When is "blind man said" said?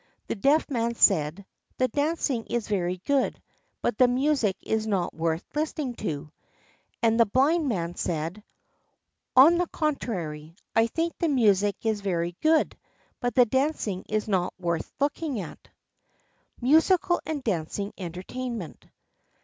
7.27-8.43